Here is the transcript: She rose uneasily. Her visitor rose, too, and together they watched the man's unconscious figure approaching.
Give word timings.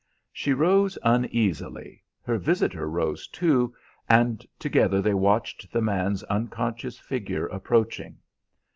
She 0.33 0.51
rose 0.51 0.97
uneasily. 1.03 2.01
Her 2.23 2.39
visitor 2.39 2.89
rose, 2.89 3.27
too, 3.27 3.75
and 4.09 4.43
together 4.57 4.99
they 4.99 5.13
watched 5.13 5.71
the 5.71 5.79
man's 5.83 6.23
unconscious 6.23 6.97
figure 6.97 7.45
approaching. 7.45 8.17